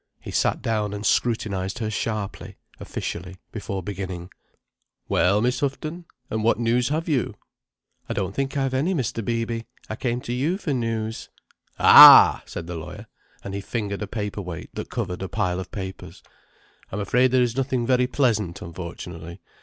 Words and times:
He 0.19 0.31
sat 0.31 0.63
down 0.63 0.95
and 0.95 1.05
scrutinized 1.05 1.77
her 1.77 1.91
sharply, 1.91 2.57
officially, 2.79 3.37
before 3.51 3.83
beginning. 3.83 4.31
"Well, 5.07 5.43
Miss 5.43 5.59
Houghton, 5.59 6.05
and 6.27 6.43
what 6.43 6.57
news 6.57 6.89
have 6.89 7.07
you?" 7.07 7.35
"I 8.09 8.13
don't 8.15 8.33
think 8.33 8.57
I've 8.57 8.73
any, 8.73 8.95
Mr. 8.95 9.23
Beeby. 9.23 9.67
I 9.91 9.95
came 9.95 10.19
to 10.21 10.33
you 10.33 10.57
for 10.57 10.73
news." 10.73 11.29
"Ah!" 11.77 12.41
said 12.47 12.65
the 12.65 12.77
lawyer, 12.77 13.05
and 13.43 13.53
he 13.53 13.61
fingered 13.61 14.01
a 14.01 14.07
paper 14.07 14.41
weight 14.41 14.71
that 14.73 14.89
covered 14.89 15.21
a 15.21 15.29
pile 15.29 15.59
of 15.59 15.69
papers. 15.69 16.23
"I'm 16.91 16.99
afraid 16.99 17.29
there 17.29 17.43
is 17.43 17.55
nothing 17.55 17.85
very 17.85 18.07
pleasant, 18.07 18.59
unfortunately. 18.63 19.39